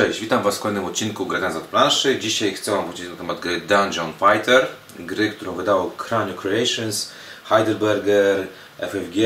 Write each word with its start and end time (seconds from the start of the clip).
Cześć, 0.00 0.20
witam 0.20 0.42
Was 0.42 0.56
w 0.56 0.60
kolejnym 0.60 0.84
odcinku 0.84 1.26
Grając 1.26 1.56
od 1.56 1.62
planszy. 1.62 2.18
Dzisiaj 2.18 2.54
chcę 2.54 2.70
Wam 2.70 2.84
powiedzieć 2.84 3.08
na 3.10 3.16
temat 3.16 3.40
gry 3.40 3.60
Dungeon 3.60 4.12
Fighter, 4.12 4.66
gry, 4.98 5.30
którą 5.30 5.52
wydało 5.52 5.90
Cranio 5.90 6.34
Creations, 6.34 7.10
Heidelberger, 7.44 8.46
FFG, 8.78 9.16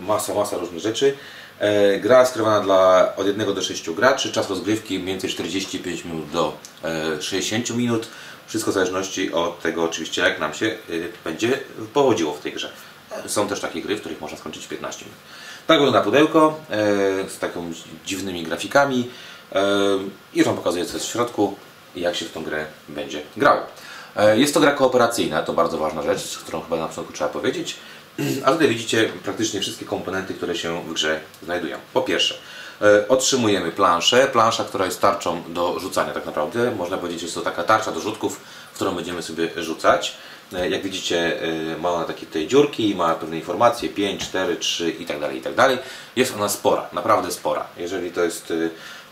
masa, 0.00 0.34
masa 0.34 0.58
różnych 0.58 0.80
rzeczy. 0.80 1.16
E, 1.58 2.00
gra 2.00 2.26
skierowana 2.26 2.60
dla 2.60 3.12
od 3.16 3.26
1 3.26 3.54
do 3.54 3.62
6 3.62 3.90
graczy, 3.90 4.32
czas 4.32 4.50
rozgrywki 4.50 4.98
mniej 4.98 5.06
więcej 5.06 5.30
45 5.30 6.04
minut 6.04 6.30
do 6.30 6.56
e, 6.84 7.22
60 7.22 7.70
minut. 7.70 8.08
Wszystko 8.46 8.70
w 8.70 8.74
zależności 8.74 9.32
od 9.32 9.60
tego 9.60 9.84
oczywiście 9.84 10.22
jak 10.22 10.40
nam 10.40 10.54
się 10.54 10.66
e, 10.66 10.76
będzie 11.24 11.58
powodziło 11.92 12.34
w 12.34 12.40
tej 12.40 12.52
grze. 12.52 12.72
Są 13.26 13.48
też 13.48 13.60
takie 13.60 13.82
gry, 13.82 13.96
w 13.96 14.00
których 14.00 14.20
można 14.20 14.38
skończyć 14.38 14.64
w 14.64 14.68
15 14.68 15.04
minut. 15.04 15.20
Tak 15.66 15.78
wygląda 15.78 16.00
pudełko 16.00 16.60
e, 16.70 16.76
z 17.28 17.38
taką 17.38 17.72
dziwnymi 18.06 18.42
grafikami. 18.42 19.10
I 20.34 20.42
Wam 20.44 20.56
pokazuję 20.56 20.86
co 20.86 20.94
jest 20.94 21.06
w 21.06 21.12
środku 21.12 21.56
i 21.94 22.00
jak 22.00 22.16
się 22.16 22.24
w 22.24 22.32
tą 22.32 22.44
grę 22.44 22.66
będzie 22.88 23.22
grało. 23.36 23.60
E, 24.16 24.38
Jest 24.38 24.54
to 24.54 24.60
gra 24.60 24.70
kooperacyjna, 24.72 25.42
to 25.42 25.52
bardzo 25.52 25.78
ważna 25.78 26.02
rzecz, 26.02 26.38
którą 26.38 26.60
chyba 26.60 26.76
na 26.76 26.88
początku 26.88 27.12
trzeba 27.12 27.30
powiedzieć. 27.30 27.76
A 28.44 28.52
tutaj 28.52 28.68
widzicie 28.68 29.08
praktycznie 29.24 29.60
wszystkie 29.60 29.84
komponenty, 29.84 30.34
które 30.34 30.56
się 30.56 30.82
w 30.82 30.92
grze 30.92 31.20
znajdują. 31.42 31.76
Po 31.92 32.02
pierwsze, 32.02 32.34
e, 32.82 33.08
otrzymujemy 33.08 33.72
planszę, 33.72 34.26
plansza, 34.32 34.64
która 34.64 34.84
jest 34.84 35.00
tarczą 35.00 35.42
do 35.48 35.78
rzucania 35.80 36.12
tak 36.12 36.26
naprawdę. 36.26 36.70
Można 36.70 36.98
powiedzieć, 36.98 37.20
że 37.20 37.26
jest 37.26 37.34
to 37.34 37.42
taka 37.42 37.64
tarcza 37.64 37.92
do 37.92 38.00
rzutków, 38.00 38.40
w 38.72 38.74
którą 38.74 38.94
będziemy 38.94 39.22
sobie 39.22 39.48
rzucać. 39.56 40.14
E, 40.52 40.68
Jak 40.70 40.82
widzicie, 40.82 41.40
ma 41.80 41.90
ona 41.90 42.04
takie 42.04 42.26
tutaj 42.26 42.46
dziurki, 42.46 42.94
ma 42.94 43.14
pewne 43.14 43.36
informacje 43.36 43.88
5, 43.88 44.20
4, 44.22 44.56
3 44.56 44.90
i 44.90 45.06
tak 45.06 45.20
dalej, 45.20 45.38
i 45.38 45.40
tak 45.42 45.54
dalej. 45.54 45.78
Jest 46.16 46.34
ona 46.34 46.48
spora, 46.48 46.88
naprawdę 46.92 47.30
spora. 47.32 47.66
Jeżeli 47.76 48.10
to 48.12 48.24
jest 48.24 48.52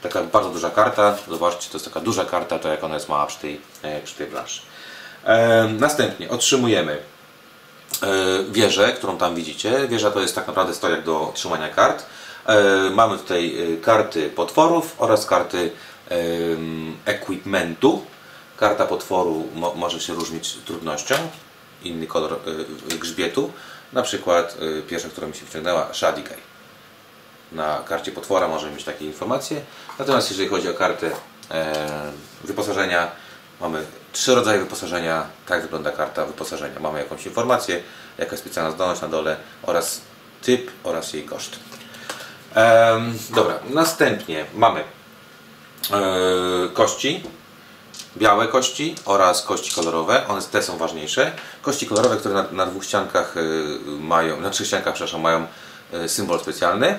taka 0.03 0.23
bardzo 0.23 0.51
duża 0.51 0.71
karta, 0.71 1.17
zobaczcie, 1.29 1.71
to 1.71 1.77
jest 1.77 1.85
taka 1.85 2.01
duża 2.01 2.25
karta, 2.25 2.59
to 2.59 2.69
jak 2.69 2.85
ona 2.85 2.95
jest 2.95 3.09
mała 3.09 3.27
przy 3.27 3.39
tej, 3.39 3.61
e, 3.83 4.01
przy 4.01 4.15
tej 4.15 4.27
planszy. 4.27 4.61
Następnie 5.79 6.31
otrzymujemy 6.31 6.93
e, 6.93 8.07
wieżę, 8.51 8.93
którą 8.93 9.17
tam 9.17 9.35
widzicie. 9.35 9.89
Wieża 9.89 10.11
to 10.11 10.21
jest 10.21 10.35
tak 10.35 10.47
naprawdę 10.47 10.75
stojak 10.75 11.05
do 11.05 11.33
trzymania 11.35 11.69
kart. 11.69 12.07
E, 12.47 12.91
Mamy 12.91 13.19
tutaj 13.19 13.57
karty 13.83 14.31
potworów 14.31 14.95
oraz 14.99 15.27
karty 15.27 15.71
equipmentu. 17.05 18.05
Karta 18.57 18.87
potworu 18.87 19.49
mo 19.55 19.75
może 19.75 20.01
się 20.01 20.15
różnić 20.15 20.53
trudnością, 20.53 21.15
inny 21.83 22.07
kolor 22.07 22.39
grzbietu. 23.01 23.53
Na 23.93 24.03
przykład 24.03 24.57
pierwsza, 24.89 25.09
która 25.09 25.27
mi 25.27 25.35
się 25.35 25.47
wciągnęła, 25.47 25.95
Shadigay. 25.95 26.50
Na 27.53 27.79
karcie 27.89 28.13
potwora 28.13 28.49
możemy 28.49 28.73
mieć 28.73 28.85
takie 28.85 29.05
informacje. 29.05 29.61
Natomiast 29.99 30.31
jeżeli 30.31 30.49
chodzi 30.49 30.69
o 30.69 30.75
kartę 30.75 31.11
e, 31.51 32.13
wyposażenia, 32.45 33.11
mamy 33.61 33.87
trzy 34.13 34.35
rodzaje 34.35 34.59
wyposażenia. 34.59 35.27
Tak 35.47 35.63
wygląda 35.63 35.91
karta 35.93 36.27
wyposażenia. 36.27 36.81
Mamy 36.81 36.99
jakąś 36.99 37.27
informację, 37.27 37.83
jaka 38.19 38.31
jest 38.31 38.45
specjalna 38.45 38.71
zdolność 38.71 39.03
na 39.03 39.09
dole 39.09 39.37
oraz 39.63 40.01
typ 40.43 40.71
oraz 40.85 41.13
jej 41.13 41.25
koszt. 41.25 41.59
Dobra, 43.31 43.59
następnie 43.71 44.47
mamy 44.55 44.81
e, 44.81 44.85
kości, 46.75 47.23
białe 48.17 48.49
kości 48.49 48.95
oraz 49.05 49.43
kości 49.43 49.75
kolorowe. 49.75 50.29
One 50.29 50.43
te 50.43 50.63
są 50.63 50.79
ważniejsze. 50.79 51.33
Kości 51.63 51.87
kolorowe, 51.87 52.17
które 52.17 52.35
na, 52.35 52.45
na 52.53 52.67
dwóch 52.67 52.85
ściankach 52.85 53.37
e, 53.37 53.41
mają, 53.91 54.41
na 54.41 54.51
trzech 54.51 54.67
ściankach, 54.67 54.95
przepraszam, 54.95 55.21
mają 55.21 55.47
e, 55.93 56.09
symbol 56.09 56.41
specjalny. 56.41 56.99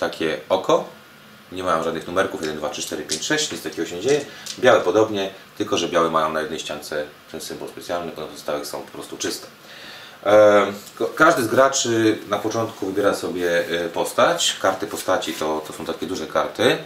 Takie 0.00 0.40
oko. 0.48 0.84
Nie 1.52 1.62
mają 1.62 1.82
żadnych 1.82 2.06
numerków 2.06 2.40
1, 2.40 2.56
2, 2.56 2.68
3, 2.68 2.82
4, 2.82 3.02
5, 3.02 3.24
6, 3.24 3.52
nic 3.52 3.62
takiego 3.62 3.88
się 3.88 3.96
nie 3.96 4.02
dzieje. 4.02 4.20
Białe 4.58 4.80
podobnie, 4.80 5.30
tylko 5.58 5.78
że 5.78 5.88
białe 5.88 6.10
mają 6.10 6.32
na 6.32 6.40
jednej 6.40 6.58
ściance 6.58 7.06
ten 7.32 7.40
symbol 7.40 7.68
specjalny, 7.68 8.12
na 8.16 8.26
pozostałych 8.26 8.66
są 8.66 8.82
po 8.82 8.92
prostu 8.92 9.16
czyste. 9.16 9.46
Każdy 11.14 11.42
z 11.42 11.46
graczy 11.46 12.18
na 12.28 12.38
początku 12.38 12.86
wybiera 12.86 13.14
sobie 13.14 13.60
e, 13.60 13.88
postać. 13.88 14.56
Karty 14.62 14.86
postaci 14.86 15.32
to, 15.32 15.62
to 15.66 15.72
są 15.72 15.84
takie 15.84 16.06
duże 16.06 16.26
karty. 16.26 16.78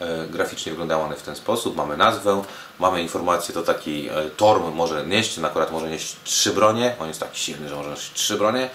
E, 0.00 0.26
Graficznie 0.26 0.72
wyglądają 0.72 1.02
one 1.02 1.16
w 1.16 1.22
ten 1.22 1.36
sposób. 1.36 1.76
Mamy 1.76 1.96
nazwę, 1.96 2.42
mamy 2.78 3.02
informację, 3.02 3.54
to 3.54 3.62
taki 3.62 4.08
e, 4.08 4.30
Torm 4.36 4.72
może 4.72 5.06
nieść, 5.06 5.38
on 5.38 5.44
akurat 5.44 5.72
może 5.72 5.88
nieść 5.88 6.16
trzy 6.24 6.52
bronie. 6.52 6.96
On 6.98 7.08
jest 7.08 7.20
taki 7.20 7.38
silny, 7.38 7.68
że 7.68 7.76
może 7.76 7.90
nieść 7.90 8.12
trzy 8.12 8.36
bronie. 8.36 8.70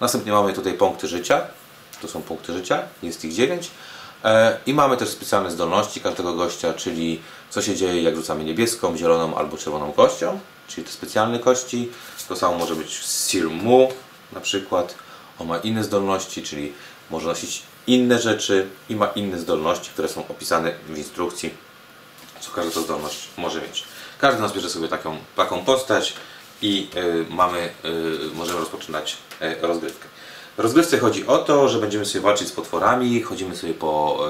Następnie 0.00 0.32
mamy 0.32 0.52
tutaj 0.52 0.72
punkty 0.72 1.08
życia. 1.08 1.40
To 2.02 2.08
są 2.08 2.22
punkty 2.22 2.52
życia, 2.52 2.82
jest 3.02 3.24
ich 3.24 3.34
9. 3.34 3.70
I 4.66 4.74
mamy 4.74 4.96
też 4.96 5.08
specjalne 5.08 5.50
zdolności 5.50 6.00
każdego 6.00 6.34
gościa, 6.34 6.74
czyli 6.74 7.20
co 7.50 7.62
się 7.62 7.76
dzieje 7.76 8.02
jak 8.02 8.16
rzucamy 8.16 8.44
niebieską, 8.44 8.96
zieloną 8.96 9.36
albo 9.36 9.56
czerwoną 9.56 9.92
kością, 9.92 10.40
czyli 10.68 10.86
te 10.86 10.92
specjalne 10.92 11.38
kości. 11.38 11.88
To 12.28 12.36
samo 12.36 12.58
może 12.58 12.76
być 12.76 13.00
Sir 13.04 13.50
Mu 13.50 13.88
na 14.32 14.40
przykład. 14.40 14.94
On 15.38 15.46
ma 15.46 15.58
inne 15.58 15.84
zdolności, 15.84 16.42
czyli 16.42 16.72
może 17.10 17.28
nosić 17.28 17.62
inne 17.86 18.18
rzeczy 18.18 18.66
i 18.88 18.96
ma 18.96 19.06
inne 19.06 19.38
zdolności, 19.38 19.90
które 19.90 20.08
są 20.08 20.28
opisane 20.28 20.72
w 20.88 20.98
instrukcji, 20.98 21.54
co 22.40 22.50
każda 22.50 22.70
ta 22.70 22.80
zdolność 22.80 23.28
może 23.36 23.60
mieć. 23.60 23.84
Każdy 24.18 24.40
nas 24.40 24.52
bierze 24.52 24.70
sobie 24.70 24.88
taką, 24.88 25.18
taką 25.36 25.64
postać 25.64 26.14
i 26.62 26.88
y, 26.96 27.26
mamy, 27.30 27.70
y, 27.84 28.34
możemy 28.34 28.60
rozpoczynać 28.60 29.16
y, 29.42 29.56
rozgrywkę. 29.60 30.08
Rozgrywce 30.60 30.98
chodzi 30.98 31.26
o 31.26 31.38
to, 31.38 31.68
że 31.68 31.78
będziemy 31.78 32.04
sobie 32.04 32.20
walczyć 32.20 32.48
z 32.48 32.52
potworami, 32.52 33.22
chodzimy 33.22 33.56
sobie 33.56 33.74
po, 33.74 34.24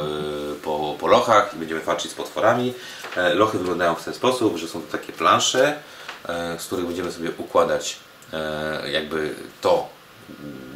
y, 0.52 0.54
po, 0.54 0.96
po 1.00 1.06
lochach 1.06 1.54
i 1.54 1.56
będziemy 1.56 1.80
walczyć 1.80 2.10
z 2.10 2.14
potworami. 2.14 2.74
E, 3.16 3.34
Lochy 3.34 3.58
wyglądają 3.58 3.94
w 3.94 4.04
ten 4.04 4.14
sposób, 4.14 4.56
że 4.56 4.69
są 4.69 4.82
to 4.82 4.92
takie 4.92 5.12
plansze, 5.12 5.76
e, 6.28 6.58
z 6.58 6.66
których 6.66 6.86
będziemy 6.86 7.12
sobie 7.12 7.30
układać 7.38 7.96
e, 8.32 8.90
jakby 8.90 9.34
to, 9.60 9.88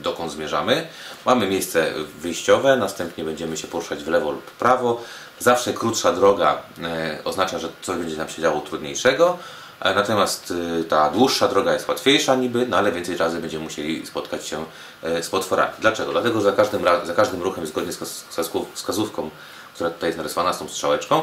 dokąd 0.03 0.32
zmierzamy. 0.32 0.87
Mamy 1.26 1.47
miejsce 1.47 1.93
wyjściowe, 2.20 2.76
następnie 2.76 3.25
będziemy 3.25 3.56
się 3.56 3.69
poruszać 3.69 4.04
w 4.04 4.09
lewo 4.09 4.31
lub 4.31 4.50
prawo. 4.50 5.03
Zawsze 5.38 5.72
krótsza 5.72 6.12
droga 6.12 6.62
e, 6.82 7.19
oznacza, 7.25 7.59
że 7.59 7.69
coś 7.82 7.97
będzie 7.97 8.16
nam 8.16 8.28
się 8.28 8.43
działo 8.43 8.60
trudniejszego, 8.60 9.38
e, 9.38 9.38
natomiast 9.81 10.53
e, 10.81 10.85
ta 10.85 11.11
dłuższa 11.11 11.49
droga 11.49 11.73
jest 11.73 11.89
łatwiejsza 11.89 12.35
niby, 12.35 12.67
no 12.67 12.77
ale 12.77 12.93
więcej 12.93 13.17
razy 13.17 13.41
będziemy 13.41 13.65
musieli 13.65 14.07
spotkać 14.07 14.47
się 14.47 14.65
e, 15.03 15.23
z 15.23 15.29
potworami. 15.31 15.73
Dlaczego? 15.81 16.12
Dlatego, 16.12 16.41
że 16.41 16.45
za 16.45 16.53
każdym, 16.53 16.85
za 17.05 17.15
każdym 17.15 17.43
ruchem, 17.43 17.67
zgodnie 17.67 17.93
z 17.93 18.01
wskaz- 18.01 18.65
wskazówką- 18.75 19.31
która 19.75 19.91
tutaj 19.91 20.09
jest 20.09 20.17
narysowana 20.17 20.53
z 20.53 20.59
tą 20.59 20.69
strzałeczką, 20.69 21.23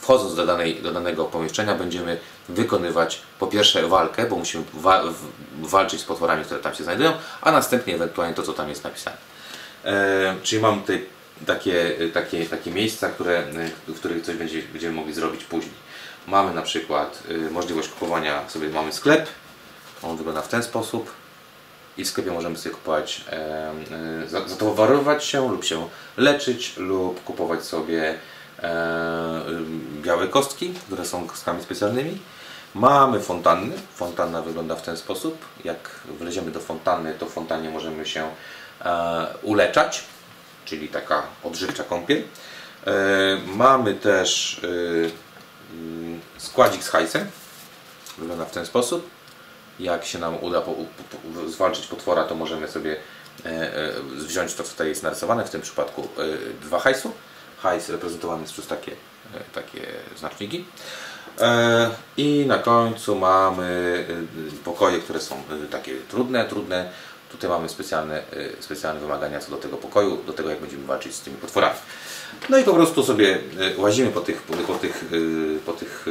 wchodząc 0.00 0.34
do, 0.34 0.46
danej, 0.46 0.82
do 0.82 0.92
danego 0.92 1.24
pomieszczenia 1.24 1.74
będziemy 1.74 2.18
wykonywać 2.48 3.22
po 3.38 3.46
pierwsze 3.46 3.88
walkę, 3.88 4.26
bo 4.26 4.36
musimy 4.36 4.64
wa 4.74 5.02
walczyć 5.62 6.00
z 6.00 6.04
potworami, 6.04 6.44
które 6.44 6.60
tam 6.60 6.74
się 6.74 6.84
znajdują, 6.84 7.12
a 7.40 7.52
następnie 7.52 7.94
ewentualnie 7.94 8.34
to, 8.34 8.42
co 8.42 8.52
tam 8.52 8.68
jest 8.68 8.84
napisane. 8.84 9.16
E, 9.84 10.34
czyli 10.42 10.62
mam 10.62 10.80
tutaj 10.80 11.06
takie, 11.46 11.96
takie, 12.14 12.46
takie 12.46 12.70
miejsca, 12.70 13.08
które, 13.08 13.38
e, 13.38 13.70
w 13.88 13.98
których 13.98 14.24
coś 14.24 14.36
będzie, 14.36 14.62
będziemy 14.62 14.94
mogli 14.94 15.14
zrobić 15.14 15.44
później. 15.44 15.74
Mamy 16.26 16.54
na 16.54 16.62
przykład 16.62 17.22
e, 17.30 17.50
możliwość 17.50 17.88
kupowania, 17.88 18.48
sobie 18.48 18.68
mamy 18.68 18.92
sklep, 18.92 19.28
on 20.02 20.16
wygląda 20.16 20.42
w 20.42 20.48
ten 20.48 20.62
sposób 20.62 21.10
i 21.96 22.04
w 22.04 22.08
sklepie 22.08 22.30
możemy 22.30 22.56
sobie 22.56 22.74
kupować, 22.74 23.24
za- 24.26 24.48
zatowarować 24.48 25.24
się 25.24 25.48
lub 25.50 25.64
się 25.64 25.88
leczyć 26.16 26.76
lub 26.76 27.24
kupować 27.24 27.64
sobie 27.64 28.14
e, 28.62 29.42
białe 30.02 30.28
kostki, 30.28 30.74
które 30.86 31.04
są 31.04 31.26
kostkami 31.26 31.62
specjalnymi. 31.62 32.18
Mamy 32.74 33.20
fontanny. 33.20 33.74
Fontanna 33.94 34.42
wygląda 34.42 34.76
w 34.76 34.82
ten 34.82 34.96
sposób. 34.96 35.38
Jak 35.64 35.90
wleziemy 36.18 36.50
do 36.50 36.60
fontanny, 36.60 37.14
to 37.18 37.26
w 37.26 37.30
fontannie 37.32 37.70
możemy 37.70 38.06
się 38.06 38.30
e, 38.80 39.26
uleczać, 39.42 40.04
czyli 40.64 40.88
taka 40.88 41.22
odżywcza 41.44 41.84
kąpiel. 41.84 42.22
E, 42.86 42.92
mamy 43.46 43.94
też 43.94 44.60
mm, 44.64 45.10
składzik 46.38 46.82
z 46.82 46.88
hajsem. 46.88 47.26
Wygląda 48.18 48.44
w 48.44 48.50
ten 48.50 48.66
sposób. 48.66 49.10
Jak 49.80 50.04
się 50.04 50.18
nam 50.18 50.44
uda 50.44 50.60
po, 50.60 50.72
po, 50.72 50.84
po, 51.42 51.48
zwalczyć 51.48 51.86
potwora, 51.86 52.24
to 52.24 52.34
możemy 52.34 52.68
sobie 52.68 52.96
e, 53.44 53.48
e, 53.48 53.92
wziąć 54.02 54.54
to, 54.54 54.62
co 54.62 54.70
tutaj 54.70 54.88
jest 54.88 55.02
narysowane, 55.02 55.44
w 55.44 55.50
tym 55.50 55.60
przypadku 55.60 56.02
e, 56.02 56.62
dwa 56.62 56.78
hajsu. 56.78 57.12
Hajs 57.58 57.88
reprezentowany 57.88 58.42
jest 58.42 58.52
przez 58.52 58.66
takie, 58.66 58.92
e, 59.34 59.40
takie 59.54 59.86
znaczniki. 60.16 60.64
E, 61.40 61.90
I 62.16 62.44
na 62.46 62.58
końcu 62.58 63.16
mamy 63.16 64.06
e, 64.10 64.64
pokoje, 64.64 64.98
które 64.98 65.20
są 65.20 65.42
takie 65.70 65.94
trudne, 65.94 66.44
trudne. 66.44 66.90
Tutaj 67.34 67.50
mamy 67.50 67.68
specjalne, 67.68 68.18
e, 68.18 68.22
specjalne 68.62 69.00
wymagania 69.00 69.40
co 69.40 69.50
do 69.50 69.56
tego 69.56 69.76
pokoju, 69.76 70.22
do 70.26 70.32
tego 70.32 70.50
jak 70.50 70.60
będziemy 70.60 70.86
walczyć 70.86 71.14
z 71.14 71.20
tymi 71.20 71.36
potworami. 71.36 71.78
No 72.48 72.58
i 72.58 72.64
po 72.64 72.74
prostu 72.74 73.02
sobie 73.02 73.38
e, 73.78 73.80
łazimy 73.80 74.10
po 74.10 74.20
tych, 74.20 74.42
po, 74.42 74.56
po 74.56 74.74
tych, 74.74 75.04
e, 75.04 75.58
po 75.66 75.72
tych 75.72 76.06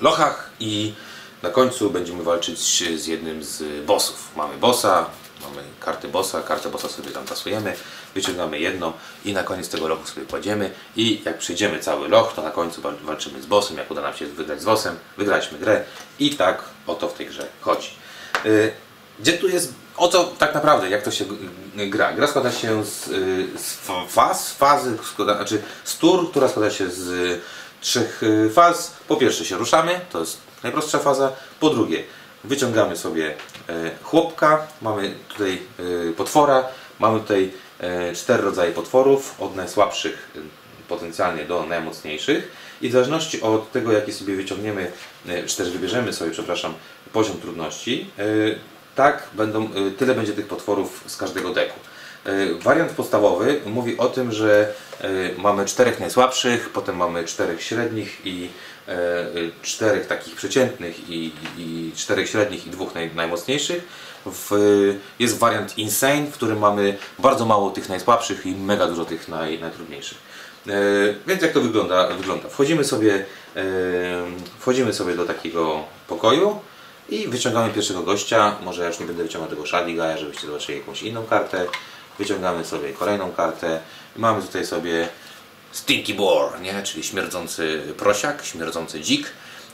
lochach 0.00 0.50
i 0.60 0.94
na 1.42 1.50
końcu 1.50 1.90
będziemy 1.90 2.22
walczyć 2.22 2.58
z 3.00 3.06
jednym 3.06 3.44
z 3.44 3.84
bossów. 3.84 4.36
Mamy 4.36 4.56
bossa, 4.56 5.06
mamy 5.42 5.62
karty 5.80 6.08
bossa, 6.08 6.42
kartę 6.42 6.68
bossa 6.68 6.88
sobie 6.88 7.10
tam 7.10 7.24
tasujemy, 7.24 7.74
wyciągamy 8.14 8.58
jedną 8.58 8.92
i 9.24 9.32
na 9.32 9.42
koniec 9.42 9.68
tego 9.68 9.88
lochu 9.88 10.06
sobie 10.06 10.26
kładziemy 10.26 10.70
i 10.96 11.22
jak 11.24 11.38
przejdziemy 11.38 11.78
cały 11.78 12.08
loch, 12.08 12.32
to 12.34 12.42
na 12.42 12.50
końcu 12.50 12.82
wal- 12.82 12.96
walczymy 13.02 13.42
z 13.42 13.46
bossem, 13.46 13.76
jak 13.76 13.90
uda 13.90 14.02
nam 14.02 14.14
się 14.14 14.26
wygrać 14.26 14.60
z 14.60 14.64
bossem, 14.64 14.96
wygraliśmy 15.16 15.58
grę 15.58 15.84
i 16.18 16.30
tak 16.36 16.62
o 16.86 16.94
to 16.94 17.08
w 17.08 17.14
tej 17.14 17.26
grze 17.26 17.46
chodzi. 17.60 17.90
Gdzie 19.20 19.32
tu 19.32 19.48
jest, 19.48 19.72
o 19.96 20.08
co 20.08 20.24
tak 20.24 20.54
naprawdę, 20.54 20.88
jak 20.90 21.02
to 21.02 21.10
się 21.10 21.24
gra? 21.76 22.12
Gra 22.12 22.26
składa 22.26 22.52
się 22.52 22.84
z, 22.84 23.08
y, 23.08 23.46
z 23.58 23.72
fa- 23.74 24.06
faz, 24.08 24.52
fazy, 24.52 24.98
składa, 25.12 25.36
znaczy 25.36 25.62
z 25.84 25.98
tur, 25.98 26.30
która 26.30 26.48
składa 26.48 26.70
się 26.70 26.90
z 26.90 27.08
y, 27.08 27.40
trzech 27.80 28.22
y, 28.22 28.50
faz. 28.50 28.92
Po 29.08 29.16
pierwsze 29.16 29.44
się 29.44 29.56
ruszamy, 29.56 30.00
to 30.12 30.20
jest 30.20 30.38
najprostsza 30.62 30.98
faza. 30.98 31.32
Po 31.60 31.70
drugie 31.70 32.02
wyciągamy 32.44 32.96
sobie 32.96 33.34
e, 33.68 33.90
chłopka, 34.02 34.66
mamy 34.82 35.14
tutaj 35.28 35.62
e, 36.08 36.12
potwora, 36.12 36.64
mamy 36.98 37.20
tutaj 37.20 37.52
e, 37.80 38.14
cztery 38.14 38.42
rodzaje 38.42 38.72
potworów, 38.72 39.34
od 39.38 39.56
najsłabszych 39.56 40.30
potencjalnie 40.88 41.44
do 41.44 41.66
najmocniejszych 41.66 42.52
i 42.80 42.88
w 42.88 42.92
zależności 42.92 43.42
od 43.42 43.72
tego 43.72 43.92
jaki 43.92 44.12
sobie 44.12 44.36
wyciągniemy, 44.36 44.92
czy 45.46 45.56
też 45.56 45.70
wybierzemy 45.70 46.12
sobie, 46.12 46.30
przepraszam, 46.30 46.74
poziom 47.12 47.40
trudności, 47.40 48.10
tak 48.96 49.28
będą, 49.32 49.64
e, 49.64 49.90
tyle 49.90 50.14
będzie 50.14 50.32
tych 50.32 50.46
potworów 50.46 51.04
z 51.06 51.16
każdego 51.16 51.52
deku. 51.52 51.80
E, 52.24 52.54
Wariant 52.54 52.92
podstawowy 52.92 53.60
mówi 53.66 53.98
o 53.98 54.06
tym, 54.06 54.32
że 54.32 54.74
e, 55.00 55.08
mamy 55.38 55.64
czterech 55.64 56.00
najsłabszych, 56.00 56.70
potem 56.70 56.96
mamy 56.96 57.24
czterech 57.24 57.62
średnich 57.62 58.20
i 58.24 58.48
czterech 59.62 60.06
takich 60.06 60.34
przeciętnych 60.34 61.10
i, 61.10 61.32
i 61.58 61.92
czterech 61.96 62.28
średnich 62.28 62.66
i 62.66 62.70
dwóch 62.70 62.94
naj, 62.94 63.10
najmocniejszych. 63.14 63.88
W, 64.26 64.50
jest 65.18 65.38
wariant 65.38 65.78
Insane, 65.78 66.26
w 66.26 66.32
którym 66.32 66.58
mamy 66.58 66.98
bardzo 67.18 67.46
mało 67.46 67.70
tych 67.70 67.88
najsłabszych 67.88 68.46
i 68.46 68.54
mega 68.54 68.86
dużo 68.86 69.04
tych 69.04 69.28
naj, 69.28 69.58
najtrudniejszych. 69.60 70.18
Więc 71.26 71.42
jak 71.42 71.52
to 71.52 71.60
wygląda? 71.60 72.08
wygląda? 72.08 72.48
Wchodzimy, 72.48 72.84
sobie, 72.84 73.24
wchodzimy 74.58 74.92
sobie 74.92 75.14
do 75.14 75.26
takiego 75.26 75.84
pokoju 76.08 76.60
i 77.08 77.28
wyciągamy 77.28 77.72
pierwszego 77.72 78.02
gościa. 78.02 78.56
Może 78.64 78.82
ja 78.82 78.88
już 78.88 79.00
nie 79.00 79.06
będę 79.06 79.22
wyciągał 79.22 79.50
tego 79.50 79.66
Shady 79.66 79.90
Guy'a, 79.90 80.18
żebyście 80.18 80.46
zobaczyli 80.46 80.78
jakąś 80.78 81.02
inną 81.02 81.24
kartę. 81.24 81.66
Wyciągamy 82.18 82.64
sobie 82.64 82.92
kolejną 82.92 83.32
kartę. 83.32 83.80
Mamy 84.16 84.42
tutaj 84.42 84.66
sobie 84.66 85.08
Stinky 85.72 86.14
Boar, 86.14 86.60
nie? 86.60 86.82
czyli 86.82 87.04
śmierdzący 87.04 87.82
prosiak, 87.98 88.44
śmierdzący 88.44 89.00
dzik. 89.00 89.26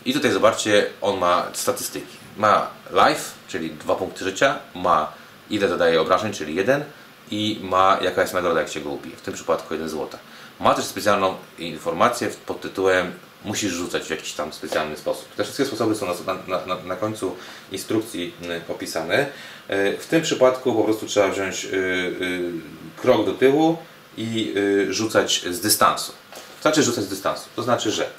I 0.04 0.12
tutaj 0.12 0.32
zobaczcie, 0.32 0.90
on 1.00 1.18
ma 1.18 1.46
statystyki. 1.52 2.16
Ma 2.36 2.68
life, 2.90 3.30
czyli 3.48 3.70
dwa 3.70 3.94
punkty 3.94 4.24
życia, 4.24 4.58
ma 4.74 5.12
ile 5.50 5.68
zadaje 5.68 6.00
obrażeń, 6.00 6.32
czyli 6.32 6.54
jeden 6.54 6.84
i 7.30 7.60
ma 7.62 7.98
jaka 8.02 8.20
jest 8.22 8.34
nagroda, 8.34 8.60
jak 8.60 8.68
się 8.68 8.80
go 8.80 8.90
ubije. 8.90 9.16
W 9.16 9.20
tym 9.20 9.34
przypadku 9.34 9.74
1 9.74 9.88
złota. 9.88 10.18
Ma 10.60 10.74
też 10.74 10.84
specjalną 10.84 11.34
informację 11.58 12.30
pod 12.46 12.60
tytułem 12.60 13.12
musisz 13.44 13.72
rzucać 13.72 14.02
w 14.02 14.10
jakiś 14.10 14.32
tam 14.32 14.52
specjalny 14.52 14.96
sposób. 14.96 15.28
Te 15.36 15.44
wszystkie 15.44 15.64
sposoby 15.64 15.94
są 15.94 16.06
na, 16.06 16.66
na, 16.66 16.76
na, 16.84 16.96
końcu 16.96 17.36
instrukcji 17.72 18.34
y, 18.68 18.72
opisane. 18.72 19.26
Y, 19.70 19.98
W 20.00 20.06
tym 20.06 20.22
przypadku 20.22 20.74
po 20.74 20.84
prostu 20.84 21.06
trzeba 21.06 21.28
wziąć 21.28 21.64
y, 21.64 22.52
krok 22.96 23.26
do 23.26 23.32
tyłu 23.32 23.76
i 24.16 24.54
rzucać 24.88 25.44
z 25.50 25.60
dystansu. 25.60 26.12
To 26.32 26.62
znaczy 26.62 26.82
rzucać 26.82 27.04
z 27.04 27.08
dystansu. 27.08 27.48
To 27.56 27.62
znaczy, 27.62 27.90
że 27.90 28.10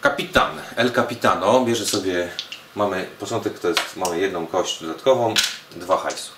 kapitan, 0.00 0.58
El 0.76 0.92
Capitano 0.92 1.64
bierze 1.64 1.86
sobie, 1.86 2.28
mamy 2.74 3.06
początek 3.18 3.58
to 3.58 3.68
jest, 3.68 3.96
mamy 3.96 4.18
jedną 4.18 4.46
kość 4.46 4.82
dodatkową, 4.82 5.34
dwa 5.76 5.96
hajsu. 5.96 6.32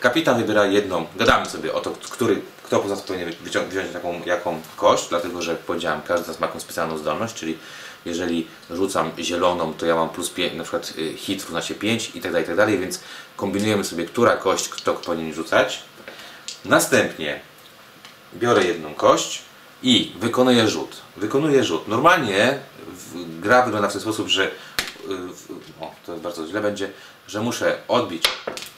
Kapitan 0.00 0.38
wybiera 0.38 0.66
jedną, 0.66 1.06
gadamy 1.16 1.46
sobie 1.46 1.74
o 1.74 1.80
to, 1.80 1.90
który, 1.90 2.42
kto 2.74 2.82
poza 2.82 2.96
tym 2.96 3.04
powinien 3.06 3.32
wziąć 3.68 3.92
taką, 3.92 4.22
jaką 4.26 4.60
kość, 4.76 5.08
dlatego 5.08 5.42
że 5.42 5.50
jak 5.50 5.60
powiedziałem, 5.60 6.02
każdy 6.02 6.24
z 6.24 6.28
nas 6.28 6.40
ma 6.40 6.46
jakąś 6.46 6.62
specjalną 6.62 6.98
zdolność, 6.98 7.34
czyli 7.34 7.58
jeżeli 8.04 8.46
rzucam 8.70 9.10
zieloną, 9.18 9.74
to 9.74 9.86
ja 9.86 9.94
mam 9.94 10.08
plus 10.08 10.30
5, 10.30 10.54
na 10.54 10.62
przykład 10.62 10.92
y, 10.98 11.16
hit 11.16 11.42
równa 11.42 11.62
się 11.62 11.74
5 11.74 12.10
i 12.14 12.20
tak 12.20 12.32
dalej, 12.32 12.44
i 12.44 12.46
tak 12.46 12.56
dalej, 12.56 12.78
więc 12.78 13.00
kombinujemy 13.36 13.84
sobie, 13.84 14.04
która 14.04 14.36
kość 14.36 14.68
kto 14.68 14.94
powinien 14.94 15.34
rzucać. 15.34 15.82
Następnie 16.64 17.40
biorę 18.34 18.64
jedną 18.64 18.94
kość 18.94 19.42
i 19.82 20.12
wykonuję 20.18 20.68
rzut. 20.68 20.96
Wykonuję 21.16 21.64
rzut. 21.64 21.88
Normalnie 21.88 22.58
gra 23.40 23.62
wygląda 23.62 23.88
w 23.88 23.92
ten 23.92 24.00
sposób, 24.00 24.28
że 24.28 24.46
y, 24.46 24.50
o, 25.80 25.94
to 26.06 26.16
bardzo 26.16 26.46
źle 26.46 26.60
będzie, 26.60 26.90
że 27.28 27.40
muszę 27.40 27.78
odbić, 27.88 28.24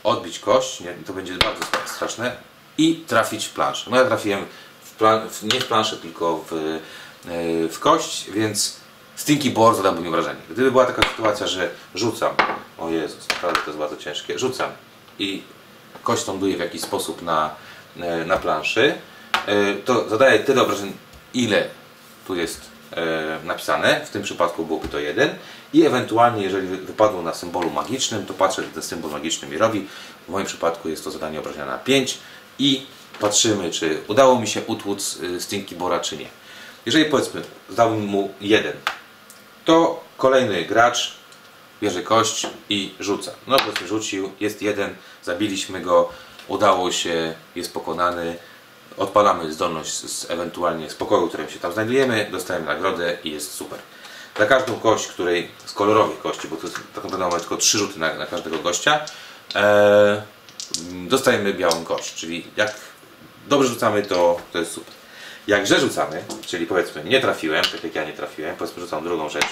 odbić 0.04 0.38
kość, 0.38 0.80
nie, 0.80 0.94
to 1.06 1.12
będzie 1.12 1.32
bardzo 1.32 1.64
straszne 1.86 2.55
i 2.78 2.94
trafić 3.06 3.46
w 3.46 3.50
planszę. 3.52 3.90
No 3.90 3.96
ja 3.96 4.04
trafiłem 4.04 4.44
w 4.84 4.90
plan, 4.94 5.20
nie 5.42 5.60
w 5.60 5.66
planszę, 5.66 5.96
tylko 5.96 6.44
w, 6.50 6.52
y, 6.52 7.68
w 7.68 7.78
kość, 7.80 8.30
więc 8.30 8.76
Stinky 9.16 9.50
Boar 9.50 9.74
zadałby 9.74 10.00
mi 10.00 10.10
wrażenie. 10.10 10.40
Gdyby 10.50 10.70
była 10.70 10.84
taka 10.84 11.02
sytuacja, 11.08 11.46
że 11.46 11.70
rzucam, 11.94 12.34
o 12.78 12.88
Jezus, 12.90 13.28
naprawdę 13.28 13.60
to 13.60 13.66
jest 13.66 13.78
bardzo 13.78 13.96
ciężkie, 13.96 14.38
rzucam 14.38 14.70
i 15.18 15.42
kość 16.02 16.26
ląduje 16.26 16.56
w 16.56 16.60
jakiś 16.60 16.80
sposób 16.80 17.22
na, 17.22 17.54
e, 18.00 18.24
na 18.24 18.36
planszy, 18.36 18.94
e, 19.46 19.74
to 19.74 20.08
zadaje 20.08 20.38
tyle 20.38 20.62
obrażeń, 20.62 20.92
ile 21.34 21.68
tu 22.26 22.34
jest 22.34 22.60
e, 22.92 23.38
napisane. 23.44 24.06
W 24.06 24.10
tym 24.10 24.22
przypadku 24.22 24.64
byłoby 24.64 24.88
to 24.88 24.98
1. 24.98 25.34
I 25.72 25.86
ewentualnie, 25.86 26.42
jeżeli 26.42 26.68
wy- 26.68 26.76
wypadło 26.76 27.22
na 27.22 27.34
symbolu 27.34 27.70
magicznym, 27.70 28.26
to 28.26 28.34
patrzę, 28.34 28.62
że 28.62 28.68
ten 28.68 28.82
symbol 28.82 29.10
magiczny 29.10 29.48
mi 29.48 29.58
robi. 29.58 29.88
W 30.28 30.30
moim 30.30 30.46
przypadku 30.46 30.88
jest 30.88 31.04
to 31.04 31.10
zadanie 31.10 31.38
obrażenia 31.40 31.66
na 31.66 31.78
5 31.78 32.18
i 32.58 32.86
patrzymy, 33.20 33.70
czy 33.70 34.02
udało 34.08 34.40
mi 34.40 34.48
się 34.48 34.62
utłuc 34.66 35.16
y, 35.16 35.40
Stinky 35.40 35.74
Bora, 35.74 36.00
czy 36.00 36.16
nie. 36.16 36.28
Jeżeli 36.86 37.04
powiedzmy, 37.04 37.42
zdałbym 37.70 38.04
mu 38.04 38.34
1, 38.40 38.72
to 39.64 40.04
kolejny 40.16 40.64
gracz 40.64 41.16
bierze 41.82 42.02
kość 42.02 42.46
i 42.70 42.94
rzuca. 43.00 43.32
No 43.46 43.56
powiedzmy 43.58 43.88
rzucił, 43.88 44.32
jest 44.40 44.62
jeden, 44.62 44.94
zabiliśmy 45.22 45.80
go, 45.80 46.08
udało 46.48 46.92
się, 46.92 47.34
jest 47.54 47.74
pokonany, 47.74 48.36
odpalamy 48.96 49.52
zdolność 49.52 49.92
z, 49.92 50.30
ewentualnie 50.30 50.90
z 50.90 50.94
pokoju, 50.94 51.26
w 51.26 51.28
którym 51.28 51.50
się 51.50 51.58
tam 51.58 51.72
znajdujemy, 51.72 52.28
dostajemy 52.32 52.66
nagrodę 52.66 53.18
i 53.24 53.30
jest 53.30 53.54
super. 53.54 53.78
Za 54.38 54.46
każdą 54.46 54.80
kość, 54.80 55.06
której 55.06 55.50
z 55.64 55.72
kolorowych 55.72 56.18
kości, 56.18 56.48
bo 56.48 56.56
to 56.56 56.68
tak 56.68 57.04
naprawdę 57.04 57.18
mamy 57.18 57.40
tylko 57.40 57.56
trzy 57.56 57.78
rzuty 57.78 57.98
na, 57.98 58.14
na 58.14 58.26
każdego 58.26 58.58
gościa, 58.58 59.00
e, 59.54 60.22
dostajemy 61.08 61.54
białą 61.54 61.84
kość, 61.84 62.14
czyli 62.14 62.46
jak 62.56 62.74
dobrze 63.48 63.68
rzucamy, 63.68 64.02
to, 64.02 64.40
to 64.52 64.58
jest 64.58 64.72
super. 64.72 64.94
Jak 65.46 65.66
źle 65.66 65.80
rzucamy, 65.80 66.24
czyli 66.46 66.66
powiedzmy 66.66 67.04
nie 67.04 67.20
trafiłem, 67.20 67.64
tak 67.64 67.84
jak 67.84 67.94
ja 67.94 68.04
nie 68.04 68.12
trafiłem, 68.12 68.56
powiedzmy 68.56 68.82
rzucam 68.82 69.04
drugą 69.04 69.28
rzecz, 69.28 69.46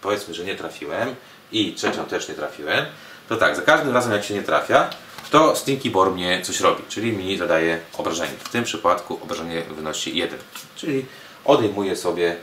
powiedzmy, 0.00 0.34
że 0.34 0.44
nie 0.44 0.56
trafiłem 0.56 1.14
i 1.52 1.74
trzecią 1.74 2.04
też 2.04 2.28
nie 2.28 2.34
trafiłem, 2.34 2.86
to 3.28 3.36
tak, 3.36 3.56
za 3.56 3.62
każdym 3.62 3.94
razem 3.94 4.12
jak 4.12 4.24
się 4.24 4.34
nie 4.34 4.42
trafia, 4.42 4.90
to 5.30 5.56
Stinky 5.56 5.90
Bor 5.90 6.12
mnie 6.12 6.42
coś 6.42 6.60
robi, 6.60 6.82
czyli 6.88 7.12
mi 7.12 7.38
zadaje 7.38 7.80
obrażenie. 7.98 8.32
W 8.44 8.48
tym 8.48 8.64
przypadku 8.64 9.18
obrażenie 9.22 9.62
wynosi 9.62 10.16
1, 10.16 10.38
czyli 10.76 11.06
odejmuję 11.44 11.96
sobie 11.96 12.36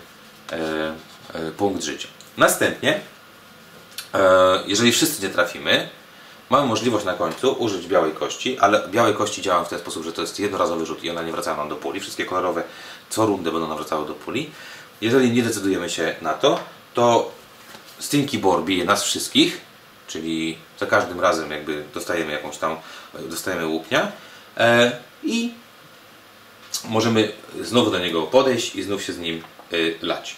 e, 0.51 0.55
e, 1.33 1.51
punkt 1.51 1.83
życia. 1.83 2.07
Następnie, 2.37 2.99
e, 4.13 4.19
jeżeli 4.67 4.91
wszyscy 4.91 5.23
nie 5.23 5.29
trafimy, 5.29 5.89
mamy 6.49 6.67
możliwość 6.67 7.05
na 7.05 7.13
końcu 7.13 7.53
użyć 7.53 7.87
białej 7.87 8.11
kości, 8.11 8.59
ale 8.59 8.87
białej 8.87 9.13
kości 9.13 9.41
działają 9.41 9.65
w 9.65 9.69
ten 9.69 9.79
sposób, 9.79 10.03
że 10.03 10.13
to 10.13 10.21
jest 10.21 10.39
jednorazowy 10.39 10.85
rzut 10.85 11.03
i 11.03 11.09
one 11.09 11.25
nie 11.25 11.31
wracają 11.31 11.57
nam 11.57 11.69
do 11.69 11.75
puli. 11.75 11.99
Wszystkie 11.99 12.25
kolorowe 12.25 12.63
co 13.09 13.25
rundę 13.25 13.51
będą 13.51 13.67
nawracały 13.67 14.07
do 14.07 14.13
puli. 14.13 14.49
Jeżeli 15.01 15.31
nie 15.31 15.43
decydujemy 15.43 15.89
się 15.89 16.15
na 16.21 16.33
to, 16.33 16.59
to 16.93 17.31
Stinky 17.99 18.37
Bor 18.39 18.63
bije 18.63 18.85
nas 18.85 19.03
wszystkich, 19.03 19.61
czyli 20.07 20.57
za 20.79 20.85
każdym 20.85 21.19
razem 21.19 21.51
jakby 21.51 21.83
dostajemy 21.93 22.31
jakąś 22.31 22.57
tam, 22.57 22.77
dostajemy 23.29 23.67
łupnia 23.67 24.11
e, 24.57 24.91
i 25.23 25.53
możemy 26.83 27.31
znowu 27.61 27.91
do 27.91 27.99
niego 27.99 28.23
podejść 28.23 28.75
i 28.75 28.83
znów 28.83 29.03
się 29.03 29.13
z 29.13 29.19
nim 29.19 29.43
y, 29.73 29.95
lać. 30.01 30.35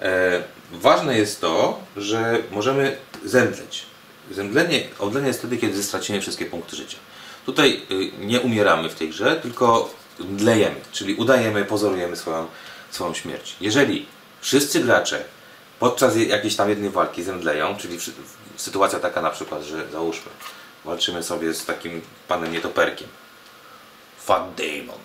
E, 0.00 0.42
ważne 0.72 1.18
jest 1.18 1.40
to, 1.40 1.80
że 1.96 2.38
możemy 2.50 2.96
zemdleć. 3.24 3.91
Zemdlenie, 4.30 4.82
omdlenie 4.98 5.26
jest 5.26 5.38
wtedy, 5.38 5.56
kiedy 5.56 5.82
stracimy 5.82 6.20
wszystkie 6.20 6.46
punkty 6.46 6.76
życia. 6.76 6.98
Tutaj 7.46 7.82
y, 7.90 8.26
nie 8.26 8.40
umieramy 8.40 8.88
w 8.88 8.94
tej 8.94 9.08
grze, 9.08 9.36
tylko 9.36 9.90
mdlejemy, 10.18 10.80
czyli 10.92 11.14
udajemy, 11.14 11.64
pozorujemy 11.64 12.16
swoją, 12.16 12.46
swoją 12.90 13.14
śmierć. 13.14 13.56
Jeżeli 13.60 14.06
wszyscy 14.40 14.80
gracze 14.80 15.24
podczas 15.80 16.16
jakiejś 16.16 16.56
tam 16.56 16.68
jednej 16.68 16.90
walki 16.90 17.22
zemdleją, 17.22 17.76
czyli 17.76 17.98
sytuacja 18.56 18.98
taka 18.98 19.22
na 19.22 19.30
przykład, 19.30 19.62
że 19.62 19.90
załóżmy, 19.90 20.30
walczymy 20.84 21.22
sobie 21.22 21.54
z 21.54 21.64
takim 21.64 22.00
panem 22.28 22.52
nietoperkiem, 22.52 23.08
Fat 24.18 24.54
Damon. 24.54 25.00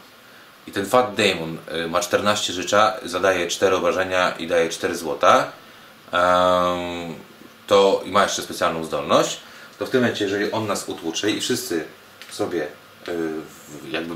I 0.67 0.71
ten 0.71 0.85
Fat 0.85 1.15
Damon 1.15 1.57
y, 1.85 1.87
ma 1.87 1.99
14 1.99 2.53
życia, 2.53 2.93
zadaje 3.03 3.47
4 3.47 3.75
obrażenia 3.75 4.31
i 4.31 4.47
daje 4.47 4.69
4 4.69 4.95
złota. 4.95 5.51
Em, 6.11 7.15
to 7.67 8.01
i 8.05 8.11
ma 8.11 8.23
jeszcze 8.23 8.41
specjalną 8.41 8.83
zdolność. 8.83 9.39
To 9.79 9.85
w 9.85 9.89
tym 9.89 10.01
momencie, 10.01 10.23
jeżeli 10.25 10.51
on 10.51 10.67
nas 10.67 10.89
utłucze 10.89 11.31
i 11.31 11.41
wszyscy 11.41 11.85
sobie 12.31 12.67
w- 13.07 13.91
jakby 13.91 14.15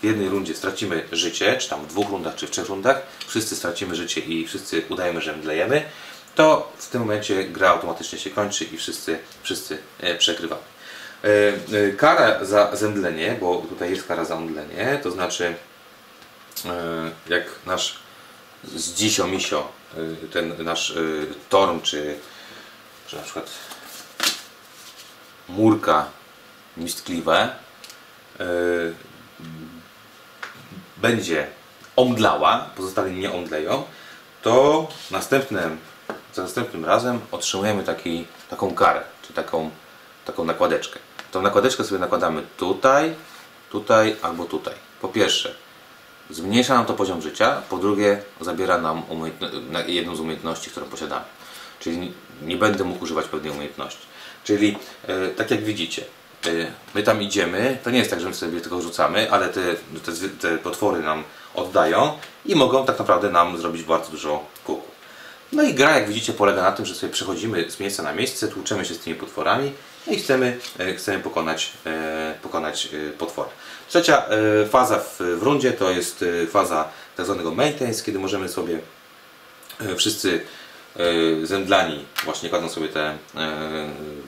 w 0.00 0.04
jednej 0.04 0.28
rundzie 0.28 0.54
stracimy 0.54 1.08
życie, 1.12 1.56
czy 1.56 1.68
tam 1.68 1.82
w 1.82 1.86
dwóch 1.86 2.10
rundach, 2.10 2.34
czy 2.34 2.46
w 2.46 2.50
trzech 2.50 2.68
rundach, 2.68 3.02
wszyscy 3.26 3.56
stracimy 3.56 3.96
życie 3.96 4.20
i 4.20 4.46
wszyscy 4.46 4.82
udajemy, 4.88 5.20
że 5.20 5.36
mdlejemy, 5.36 5.82
to 6.34 6.72
w 6.78 6.88
tym 6.88 7.00
momencie 7.00 7.44
gra 7.44 7.68
automatycznie 7.70 8.18
się 8.18 8.30
kończy 8.30 8.64
i 8.64 8.76
wszyscy, 8.78 9.18
wszyscy 9.42 9.78
e, 10.00 10.14
przegrywamy. 10.14 10.62
E, 11.24 11.28
e, 11.88 11.92
Kara 11.92 12.44
za 12.44 12.76
zemdlenie, 12.76 13.36
bo 13.40 13.56
tutaj 13.68 13.90
jest 13.90 14.06
kara 14.06 14.24
za 14.24 14.36
omdlenie, 14.36 15.00
to 15.02 15.10
znaczy 15.10 15.54
jak 17.28 17.44
nasz 17.66 17.98
z 18.64 18.92
dzisio 18.94 19.26
misio, 19.26 19.68
ten 20.32 20.64
nasz 20.64 20.94
torm, 21.48 21.80
czy, 21.80 22.18
czy 23.10 23.16
na 23.16 23.22
przykład 23.22 23.50
murka 25.48 26.06
mistkliwe 26.76 27.54
e, 28.40 28.44
będzie 30.96 31.46
omdlała, 31.96 32.70
pozostali 32.76 33.16
nie 33.16 33.32
omdleją, 33.32 33.84
to 34.42 34.88
następnym, 35.10 35.78
za 36.34 36.42
następnym 36.42 36.84
razem 36.84 37.20
otrzymujemy 37.32 37.84
taki, 37.84 38.26
taką 38.50 38.74
karę, 38.74 39.02
czy 39.22 39.32
taką, 39.32 39.70
taką 40.24 40.44
nakładeczkę. 40.44 40.98
Tą 41.30 41.42
nakładeczkę 41.42 41.84
sobie 41.84 41.98
nakładamy 41.98 42.42
tutaj, 42.56 43.14
tutaj 43.70 44.16
albo 44.22 44.44
tutaj. 44.44 44.74
Po 45.00 45.08
pierwsze, 45.08 45.54
zmniejsza 46.30 46.74
nam 46.74 46.86
to 46.86 46.94
poziom 46.94 47.22
życia, 47.22 47.62
po 47.68 47.76
drugie, 47.76 48.22
zabiera 48.40 48.78
nam 48.78 49.02
jedną 49.86 50.16
z 50.16 50.20
umiejętności, 50.20 50.70
którą 50.70 50.86
posiadamy. 50.86 51.24
Czyli 51.80 52.12
nie- 52.42 52.56
będę 52.56 52.84
mógł 52.84 53.04
używać 53.04 53.26
pewnej 53.26 53.52
umiejętności. 53.52 54.06
Czyli 54.44 54.78
e, 55.06 55.28
tak 55.28 55.50
jak 55.50 55.64
widzicie, 55.64 56.02
e, 56.46 56.48
my 56.94 57.02
tam 57.02 57.22
idziemy, 57.22 57.78
to 57.84 57.90
nie 57.90 57.98
jest 57.98 58.10
tak, 58.10 58.20
że 58.20 58.28
my 58.28 58.34
sobie 58.34 58.60
tylko 58.60 58.82
rzucamy, 58.82 59.30
ale 59.30 59.48
te, 59.48 59.74
te, 60.04 60.28
te 60.40 60.58
potwory 60.58 61.02
nam 61.02 61.24
oddają 61.54 62.18
i 62.46 62.54
mogą 62.54 62.86
tak 62.86 62.98
naprawdę 62.98 63.30
nam 63.30 63.58
zrobić 63.58 63.82
bardzo 63.82 64.10
dużo 64.10 64.44
kuku. 64.64 64.88
No 65.52 65.62
i 65.62 65.74
gra, 65.74 65.98
jak 65.98 66.08
widzicie, 66.08 66.32
polega 66.32 66.62
na 66.62 66.72
tym, 66.72 66.86
że 66.86 66.94
sobie 66.94 67.12
przechodzimy 67.12 67.70
z 67.70 67.80
miejsca 67.80 68.02
na 68.02 68.12
miejsce, 68.12 68.48
tłuczemy 68.48 68.84
się 68.84 68.94
z 68.94 68.98
tymi 68.98 69.16
potworami 69.16 69.72
no 70.06 70.12
i 70.12 70.16
chcemy, 70.16 70.58
e, 70.78 70.94
chcemy 70.94 71.18
pokonać, 71.18 71.72
pokonać 72.42 72.88
potwory. 73.18 73.50
Trzecia 73.88 74.24
faza 74.70 74.98
w, 74.98 75.18
w 75.18 75.42
rundzie 75.42 75.72
to 75.72 75.90
jest 75.90 76.24
faza 76.50 76.88
tak 77.16 77.26
zwanego 77.26 77.54
maintenance, 77.54 78.04
kiedy 78.04 78.18
możemy 78.18 78.48
sobie 78.48 78.78
wszyscy 79.96 80.40
zemdlani 81.42 82.04
właśnie 82.24 82.48
kładą 82.48 82.68
sobie 82.68 82.88
te, 82.88 83.08
e, 83.08 83.16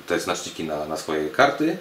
te 0.07 0.21
znaczniki 0.21 0.65
na, 0.65 0.85
na 0.85 0.97
swoje 0.97 1.31
karty. 1.31 1.77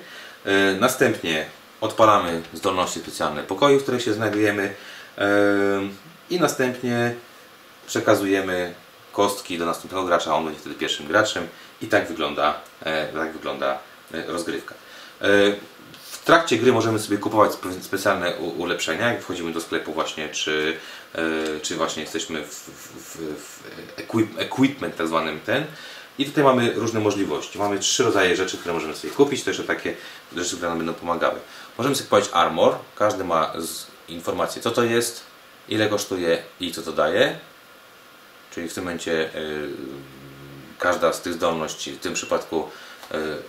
E, 0.45 0.73
Następnie 0.79 1.45
odpalamy 1.81 2.41
zdolności 2.53 2.99
specjalne 2.99 3.43
pokoju, 3.43 3.79
w 3.79 3.83
których 3.83 4.01
się 4.01 4.13
znajdujemy 4.13 4.73
e, 5.17 5.27
i 6.29 6.39
następnie 6.39 7.15
przekazujemy 7.87 8.73
kostki 9.11 9.57
do 9.57 9.65
następnego 9.65 10.05
gracza, 10.05 10.35
on 10.35 10.45
będzie 10.45 10.59
wtedy 10.59 10.75
pierwszym 10.75 11.07
graczem 11.07 11.47
i 11.81 11.87
tak 11.87 12.07
wygląda, 12.07 12.53
e, 12.83 13.07
tak 13.07 13.33
wygląda 13.33 13.79
e, 14.13 14.25
rozgrywka. 14.27 14.75
W 16.21 16.25
trakcie 16.25 16.57
gry 16.57 16.73
możemy 16.73 16.99
sobie 16.99 17.17
kupować 17.17 17.51
spe- 17.51 17.81
specjalne 17.83 18.35
ulepszenia, 18.37 19.13
jak 19.13 19.21
wchodzimy 19.21 19.51
do 19.51 19.61
sklepu 19.61 19.93
właśnie, 19.93 20.29
czy, 20.29 20.77
e, 21.15 21.59
czy 21.61 21.75
właśnie 21.75 22.01
jesteśmy 22.01 22.43
w, 22.43 22.49
w, 22.49 23.17
w, 23.17 23.17
w 23.41 23.99
equip, 23.99 24.39
equipment 24.39 24.95
tak 24.95 25.07
zwanym 25.07 25.39
ten. 25.39 25.65
I 26.17 26.25
tutaj 26.25 26.43
mamy 26.43 26.73
różne 26.73 26.99
możliwości. 26.99 27.59
Mamy 27.59 27.79
trzy 27.79 28.03
rodzaje 28.03 28.35
rzeczy, 28.35 28.57
które 28.57 28.73
możemy 28.73 28.95
sobie 28.95 29.13
kupić, 29.13 29.43
to 29.43 29.49
jeszcze 29.49 29.63
takie 29.63 29.95
rzeczy, 30.35 30.55
które 30.55 30.69
nam 30.69 30.77
będą 30.77 30.93
pomagały. 30.93 31.39
Możemy 31.77 31.95
sobie 31.95 32.05
kupować 32.05 32.29
armor, 32.33 32.75
każdy 32.95 33.23
ma 33.23 33.53
informację 34.07 34.61
co 34.61 34.71
to 34.71 34.83
jest, 34.83 35.23
ile 35.69 35.89
kosztuje 35.89 36.43
i 36.59 36.71
co 36.71 36.81
to 36.81 36.91
daje. 36.91 37.39
Czyli 38.51 38.69
w 38.69 38.73
tym 38.73 38.83
momencie 38.83 39.35
y, 39.35 39.69
każda 40.79 41.13
z 41.13 41.21
tych 41.21 41.33
zdolności, 41.33 41.91
w 41.91 41.99
tym 41.99 42.13
przypadku 42.13 42.69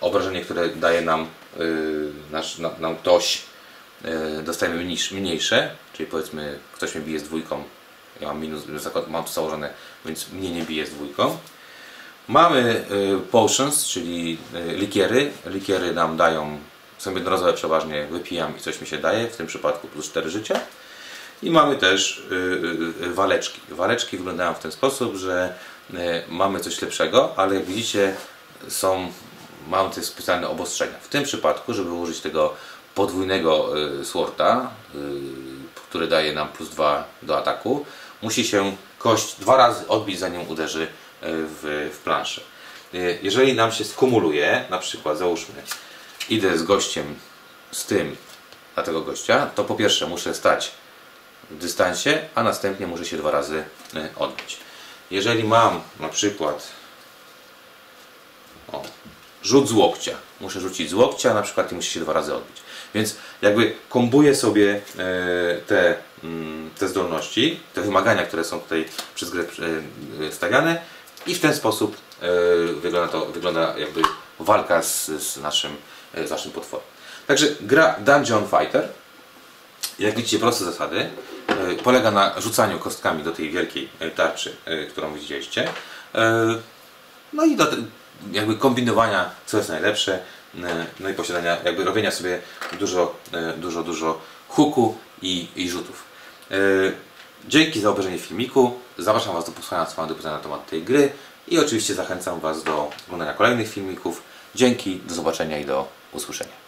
obrażenie, 0.00 0.40
które 0.40 0.68
daje 0.68 1.00
nam, 1.00 1.26
y, 1.60 2.08
nasz, 2.30 2.58
na, 2.58 2.70
nam 2.80 2.96
ktoś, 2.96 3.42
y, 4.38 4.42
dostajemy 4.42 4.84
mniejsz, 4.84 5.12
mniejsze, 5.12 5.70
czyli 5.92 6.08
powiedzmy 6.08 6.58
ktoś 6.72 6.94
mnie 6.94 7.04
bije 7.04 7.20
z 7.20 7.22
dwójką, 7.22 7.64
ja 8.20 8.28
mam 8.28 8.40
minus, 8.40 8.62
mam 9.08 9.24
to 9.24 9.32
założone, 9.32 9.70
więc 10.04 10.28
mnie 10.32 10.50
nie 10.50 10.62
bije 10.62 10.86
z 10.86 10.90
dwójką. 10.90 11.38
Mamy 12.28 12.84
potions, 13.30 13.86
czyli 13.86 14.38
likiery. 14.76 15.30
Likiery 15.46 15.92
nam 15.92 16.16
dają, 16.16 16.58
są 16.98 17.14
jednorazowe 17.14 17.52
przeważnie, 17.52 18.06
wypijam 18.10 18.56
i 18.56 18.60
coś 18.60 18.80
mi 18.80 18.86
się 18.86 18.98
daje, 18.98 19.28
w 19.28 19.36
tym 19.36 19.46
przypadku 19.46 19.88
plus 19.88 20.06
4 20.06 20.30
życia. 20.30 20.60
I 21.42 21.50
mamy 21.50 21.76
też 21.76 22.22
waleczki. 23.14 23.60
Waleczki 23.68 24.16
wyglądają 24.16 24.54
w 24.54 24.58
ten 24.58 24.72
sposób, 24.72 25.16
że 25.16 25.54
mamy 26.28 26.60
coś 26.60 26.82
lepszego, 26.82 27.34
ale 27.36 27.54
jak 27.54 27.64
widzicie 27.64 28.14
są, 28.68 29.12
mamy 29.68 29.90
te 29.90 30.02
specjalne 30.02 30.48
obostrzenia. 30.48 30.98
W 31.02 31.08
tym 31.08 31.24
przypadku, 31.24 31.74
żeby 31.74 31.92
użyć 31.92 32.20
tego 32.20 32.54
podwójnego 32.94 33.78
y, 34.00 34.04
sworda, 34.04 34.70
y, 34.94 34.98
który 35.74 36.06
daje 36.06 36.32
nam 36.32 36.48
plus 36.48 36.68
2 36.68 37.04
do 37.22 37.38
ataku, 37.38 37.86
musi 38.22 38.44
się 38.44 38.76
kość 38.98 39.34
dwa 39.40 39.56
razy 39.56 39.88
odbić 39.88 40.18
zanim 40.18 40.48
uderzy 40.48 40.82
y, 40.82 40.88
w, 41.22 41.90
w 41.94 41.98
planszę. 41.98 42.40
Jeżeli 43.22 43.54
nam 43.54 43.72
się 43.72 43.84
skumuluje, 43.84 44.64
na 44.70 44.78
przykład 44.78 45.18
załóżmy, 45.18 45.62
idę 46.28 46.58
z 46.58 46.62
gościem 46.62 47.14
z 47.70 47.84
tym 47.84 48.16
na 48.76 48.82
tego 48.82 49.02
gościa, 49.02 49.50
to 49.54 49.64
po 49.64 49.74
pierwsze 49.74 50.06
muszę 50.06 50.34
stać 50.34 50.72
w 51.50 51.58
dystansie, 51.58 52.28
a 52.34 52.42
następnie 52.42 52.86
muszę 52.86 53.04
się 53.04 53.16
dwa 53.16 53.30
razy 53.30 53.64
odbić. 54.16 54.58
Jeżeli 55.10 55.44
mam 55.44 55.80
na 56.00 56.08
przykład 56.08 56.68
o, 58.72 58.82
rzut 59.42 59.68
z 59.68 59.72
łokcia, 59.72 60.12
muszę 60.40 60.60
rzucić 60.60 60.90
z 60.90 60.94
łokcia 60.94 61.34
na 61.34 61.42
przykład 61.42 61.72
i 61.72 61.74
muszę 61.74 61.90
się 61.90 62.00
dwa 62.00 62.12
razy 62.12 62.34
odbić. 62.34 62.56
Więc 62.94 63.16
jakby 63.42 63.74
kombuję 63.88 64.34
sobie 64.34 64.80
e, 64.98 65.56
te, 65.66 65.94
mm, 66.24 66.70
te 66.78 66.88
zdolności, 66.88 67.60
te 67.74 67.80
wymagania, 67.80 68.22
które 68.26 68.44
są 68.44 68.60
tutaj 68.60 68.84
przez 69.14 69.30
grę 69.30 69.44
e, 70.28 70.32
stawiane 70.32 70.82
i 71.26 71.34
w 71.34 71.40
ten 71.40 71.54
sposób 71.54 71.96
e, 72.22 72.28
wygląda, 72.72 73.08
to, 73.12 73.26
wygląda 73.26 73.74
jakby 73.78 74.02
walka 74.38 74.82
z, 74.82 75.06
z, 75.06 75.36
naszym, 75.36 75.76
e, 76.14 76.26
z 76.26 76.30
naszym 76.30 76.52
potworem. 76.52 76.86
Także 77.26 77.46
gra 77.60 77.96
Dungeon 78.00 78.44
Fighter 78.48 78.88
jak 79.98 80.16
widzicie, 80.16 80.38
proste 80.38 80.64
zasady. 80.64 81.10
E, 81.46 81.74
Polega 81.82 82.10
na 82.10 82.40
rzucaniu 82.40 82.78
kostkami 82.78 83.22
do 83.22 83.32
tej 83.32 83.50
wielkiej 83.50 83.88
e, 84.00 84.10
tarczy, 84.10 84.56
e, 84.64 84.86
którą 84.86 85.14
widzieliście. 85.14 85.68
E, 86.14 86.54
No 87.32 87.44
i 87.44 87.56
do 87.56 87.66
jakby 88.32 88.56
kombinowania, 88.56 89.30
co 89.46 89.56
jest 89.56 89.68
najlepsze. 89.68 90.18
e, 90.64 90.86
No 91.00 91.08
i 91.08 91.14
posiadania, 91.14 91.56
jakby 91.64 91.84
robienia 91.84 92.10
sobie 92.10 92.38
dużo, 92.78 93.16
e, 93.32 93.52
dużo, 93.52 93.82
dużo 93.82 94.20
huku 94.48 94.96
i, 95.22 95.48
i 95.56 95.70
rzutów. 95.70 96.04
E, 96.50 96.54
Dzięki 97.48 97.80
za 97.80 97.90
obejrzenie 97.90 98.18
filmiku. 98.18 98.78
Zapraszam 98.98 99.34
Was 99.34 99.44
do 99.44 99.52
posłuchania 99.52 99.86
swojego 99.86 100.14
pytania 100.14 100.36
na 100.36 100.42
temat 100.42 100.66
tej 100.70 100.82
gry 100.82 101.12
i 101.48 101.58
oczywiście 101.58 101.94
zachęcam 101.94 102.40
Was 102.40 102.62
do 102.62 102.90
oglądania 103.06 103.32
kolejnych 103.32 103.68
filmików. 103.68 104.22
Dzięki, 104.54 104.96
do 104.96 105.14
zobaczenia 105.14 105.58
i 105.58 105.64
do 105.64 105.88
usłyszenia. 106.12 106.61